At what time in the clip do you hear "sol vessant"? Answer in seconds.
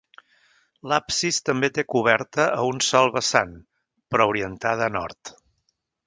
2.85-3.51